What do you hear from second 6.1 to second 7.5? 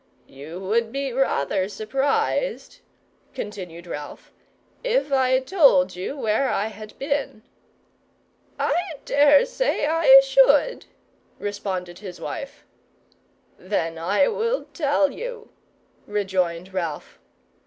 where I had been."